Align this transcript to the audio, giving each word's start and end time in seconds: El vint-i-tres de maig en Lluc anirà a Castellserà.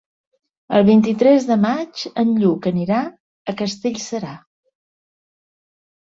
El 0.77 0.85
vint-i-tres 0.85 1.45
de 1.49 1.57
maig 1.65 2.05
en 2.23 2.31
Lluc 2.45 2.65
anirà 2.73 3.03
a 3.53 3.57
Castellserà. 3.61 4.33